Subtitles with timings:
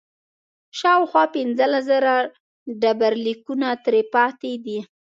[0.79, 2.13] شاوخوا پنځلس زره
[2.81, 4.79] ډبرلیکونه ترې پاتې دي